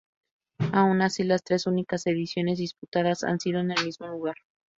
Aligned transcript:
Aun 0.73 1.03
así, 1.03 1.23
las 1.23 1.43
tres 1.43 1.67
únicas 1.67 2.07
ediciones 2.07 2.57
disputadas 2.57 3.23
han 3.23 3.39
sido 3.39 3.59
en 3.59 3.69
el 3.69 3.85
mismo 3.85 4.07
lugar. 4.07 4.33